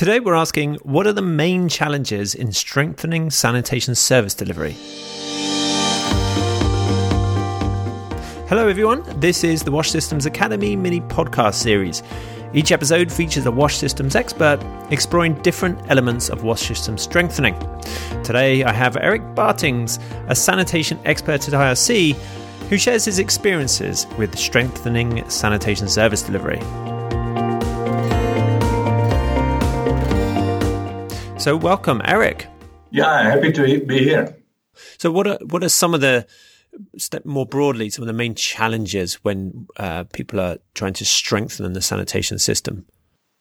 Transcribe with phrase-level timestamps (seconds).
[0.00, 4.74] Today, we're asking what are the main challenges in strengthening sanitation service delivery?
[8.48, 9.04] Hello, everyone.
[9.20, 12.02] This is the Wash Systems Academy mini podcast series.
[12.54, 14.58] Each episode features a wash systems expert
[14.90, 17.54] exploring different elements of wash system strengthening.
[18.24, 19.98] Today, I have Erick Baetings,
[20.28, 22.14] a sanitation expert at IRC,
[22.70, 26.62] who shares his experiences with strengthening sanitation service delivery.
[31.40, 32.48] So, welcome, Erick.
[32.90, 34.36] Yeah, happy to be here.
[34.98, 36.26] So, what are what are some of the
[36.98, 41.72] step more broadly some of the main challenges when uh, people are trying to strengthen
[41.72, 42.84] the sanitation system?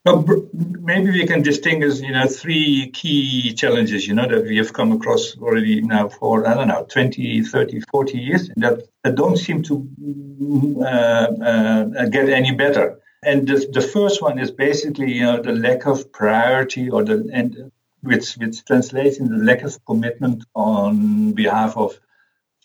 [0.06, 4.72] Well, maybe we can distinguish, you know, three key challenges, you know, that we have
[4.72, 9.36] come across already now for, I don't know, 20, 30, 40 years that, that don't
[9.36, 12.98] seem to uh, uh, get any better.
[13.26, 17.30] And the, the first one is basically, you know, the lack of priority or the,
[17.34, 17.70] and
[18.02, 22.00] which, which translates in the lack of commitment on behalf of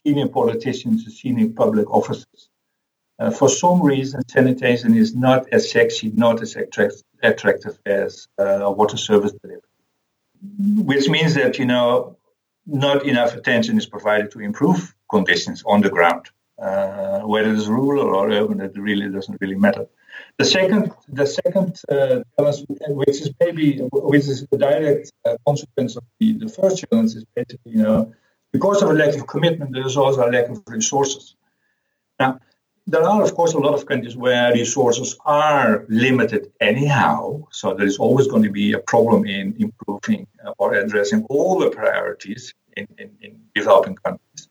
[0.04, 2.48] senior politicians and senior public officers.
[3.18, 8.72] Uh, for some reason, sanitation is not as sexy, not as attract- attractive as uh,
[8.76, 9.62] water service delivery,
[10.58, 12.16] which means that you know
[12.66, 18.14] not enough attention is provided to improve conditions on the ground, uh, whether it's rural
[18.14, 18.60] or urban.
[18.60, 19.86] It really doesn't really matter.
[20.38, 25.96] The second, the second uh, challenge, which is maybe which is a direct uh, consequence
[25.96, 28.14] of the, the first challenge, is basically you know
[28.52, 31.34] because of a lack of commitment, there is also a lack of resources.
[32.20, 32.38] Now,
[32.86, 37.46] there are, of course, a lot of countries where resources are limited anyhow.
[37.50, 41.58] So there is always going to be a problem in improving uh, or addressing all
[41.58, 44.48] the priorities in, in, in, developing countries.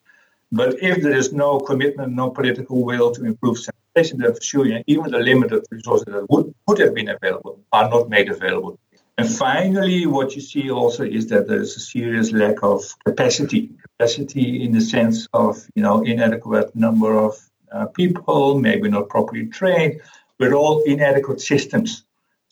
[0.59, 4.65] But if there is no commitment, no political will to improve sanitation, then for sure,
[4.93, 8.79] even the limited resources that would, would have been available are not made available
[9.17, 13.69] and finally, what you see also is that there's a serious lack of capacity.
[13.99, 17.36] Capacity in the sense of, you know, inadequate number of
[17.71, 20.02] uh, people, maybe not properly trained,
[20.39, 22.05] but all inadequate systems.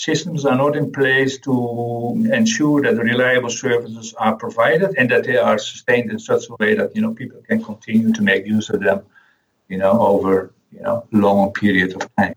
[0.10, 1.54] Systems are not in place to
[2.34, 6.74] ensure that reliable services are provided and that they are sustained in such a way
[6.74, 9.04] that, you know, people can continue to make use of them,
[9.70, 12.34] you know, over, you know, long period of time.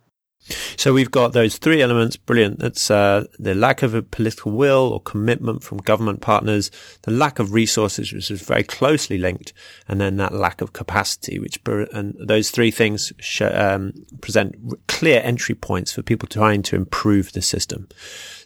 [0.84, 2.18] So we've got those three elements.
[2.18, 2.58] Brilliant.
[2.58, 6.70] That's uh, the lack of a political will or commitment from government partners,
[7.04, 9.54] the lack of resources, which is very closely linked,
[9.88, 14.56] and then that lack of capacity, which and those three things show, um, present
[14.86, 17.88] clear entry points for people trying to improve the system.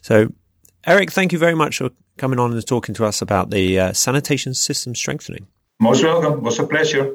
[0.01, 0.31] So,
[0.87, 3.91] Erick, thank you very much for coming on and talking to us about the uh,
[3.91, 5.47] sanitation system strengthening.
[5.81, 6.35] Most welcome.
[6.35, 7.13] It was a pleasure.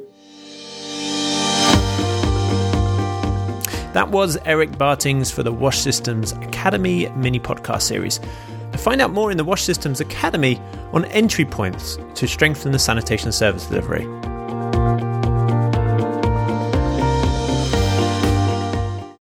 [3.95, 8.19] That was Erick Baetings for the Wash Systems Academy mini podcast series.
[8.73, 10.61] To find out more in the Wash Systems Academy
[10.93, 14.05] on entry points to strengthen the sanitation service delivery.